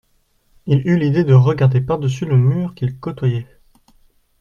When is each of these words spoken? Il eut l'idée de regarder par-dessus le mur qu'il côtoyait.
Il 0.65 0.87
eut 0.87 0.97
l'idée 0.97 1.23
de 1.23 1.35
regarder 1.35 1.79
par-dessus 1.79 2.25
le 2.25 2.35
mur 2.35 2.73
qu'il 2.73 2.97
côtoyait. 2.99 3.45